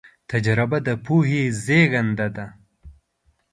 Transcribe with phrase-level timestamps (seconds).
[0.29, 2.45] تجربه د پوهې زېږنده ده.